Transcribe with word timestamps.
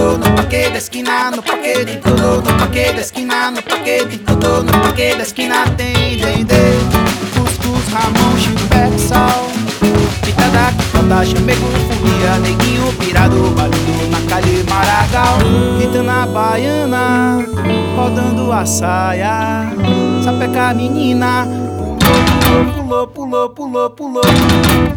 no 0.00 0.34
parque 0.34 0.70
da 0.70 0.78
esquina, 0.78 1.30
no 1.30 1.42
parque 1.42 1.84
de 1.84 1.96
tudo, 1.98 2.36
no 2.36 2.42
parque 2.42 2.92
da 2.92 3.00
esquina, 3.00 3.50
no 3.50 3.62
parque 3.62 4.04
de 4.06 4.18
tudo, 4.18 4.62
no 4.62 4.72
parque 4.72 5.14
da 5.14 5.22
esquina 5.22 5.64
tem 5.76 6.16
dendê, 6.16 6.78
cuscuz, 7.34 7.86
ramon, 7.92 8.38
chupé, 8.38 8.90
sal, 8.98 9.46
pitada, 10.24 10.72
conta, 10.92 11.24
chamego, 11.24 11.66
folia, 11.88 12.38
neguinho, 12.38 12.92
pirado, 12.94 13.50
barulho 13.50 14.10
na 14.10 14.20
calhe, 14.28 14.64
maragal, 14.70 15.38
na 16.02 16.26
baiana, 16.26 17.46
rodando 17.94 18.52
a 18.52 18.64
saia, 18.64 19.70
sapeca 20.24 20.72
menina, 20.72 21.46
pulou, 22.74 23.06
pulou, 23.06 23.50
pulou, 23.50 23.90
pulou, 23.90 23.90
pulou. 23.90 24.89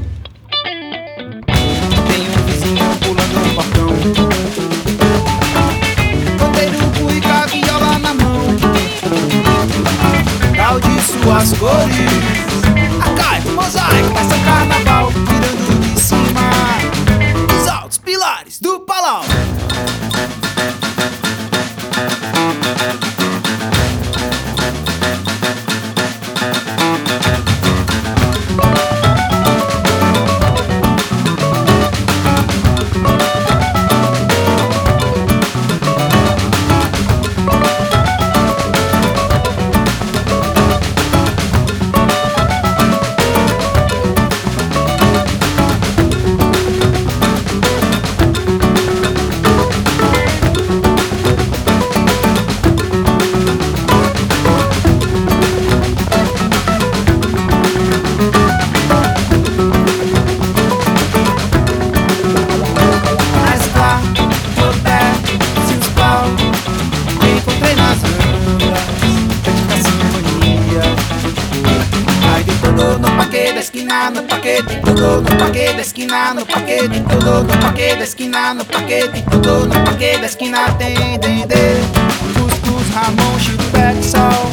Esquina, 73.94 74.10
no 74.10 74.24
paquete 74.24 74.80
tudo, 74.82 75.22
no 75.22 75.38
paquete 75.38 75.74
da 75.74 75.82
esquina, 75.82 76.34
no 76.34 76.46
paquete 76.46 77.02
tudo, 77.02 77.44
no 77.44 77.58
paquete 77.60 77.96
da 77.98 78.04
esquina, 78.04 78.54
no 78.54 78.66
paquete 78.66 79.22
tudo, 79.30 79.68
no 79.68 79.84
paquete 79.84 80.20
da 80.20 80.26
esquina 80.26 80.74
tem 80.74 81.20
dendê, 81.20 81.76
cuscuz, 82.34 82.90
ramon, 82.96 83.40
chupé, 83.40 83.94
sal, 84.02 84.50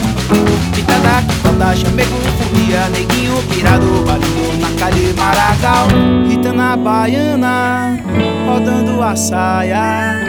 pitada, 0.74 1.24
toda, 1.42 1.74
chamego, 1.74 2.16
folia, 2.38 2.88
neguinho, 2.90 3.42
pirado, 3.48 4.04
barulho 4.04 4.58
na 4.60 4.78
calhe, 4.78 5.14
maragal, 5.14 5.88
rita 6.28 6.52
na 6.52 6.76
baiana, 6.76 7.98
rodando 8.46 9.02
a 9.02 9.16
saia, 9.16 10.20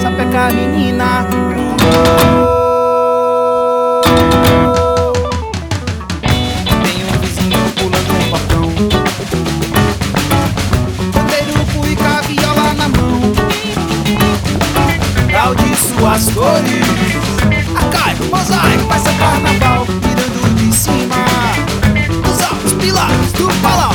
sapeca 0.00 0.50
menina, 0.52 1.26
mosaico, 18.24 18.84
vai 18.86 18.98
ser 19.00 19.14
carnaval, 19.18 19.86
mirando 20.02 20.54
de 20.56 20.74
cima 20.74 21.16
os 22.30 22.42
altos 22.42 22.72
pilares 22.74 23.32
do 23.32 23.48
palau. 23.62 23.94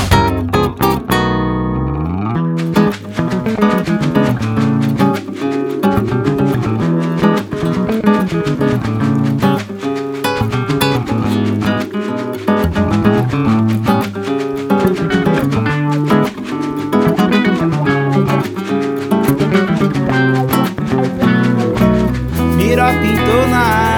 Mira 22.56 22.92
pintou 22.94 23.48
na 23.50 23.60
área, 23.60 23.93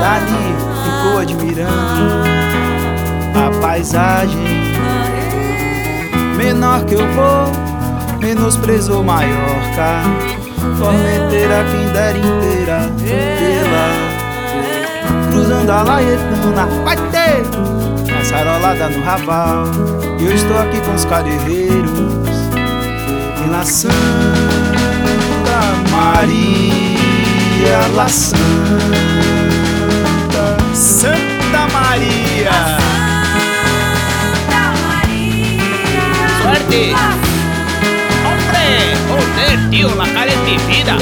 dali 0.00 0.54
ficou 0.84 1.18
admirando 1.18 2.24
a 3.34 3.60
paisagem. 3.60 4.74
Menor 6.36 6.84
que 6.84 6.94
eu 6.94 7.06
vou, 7.12 8.18
menosprezou 8.20 9.02
Maiorca, 9.02 10.02
Formenteira, 10.78 11.64
Pindera 11.70 12.18
inteira, 12.18 12.90
pela 12.98 14.16
cruzando 15.30 15.70
a 15.70 15.82
Laetana, 15.82 16.66
vai 16.84 16.96
ter 16.96 17.42
passarolada 18.12 18.88
no 18.88 19.02
Raval. 19.04 19.64
E 20.18 20.24
eu 20.24 20.34
estou 20.34 20.58
aqui 20.58 20.80
com 20.80 20.94
os 20.94 21.04
carreiros 21.04 21.90
em 23.44 23.50
La 23.50 23.64
Santa 23.64 23.94
Maria. 25.90 26.96
Maria 27.66 27.88
Hombre, 38.26 38.58
joder, 39.08 39.70
tío, 39.70 39.94
la 39.94 40.04
calenticida. 40.12 40.98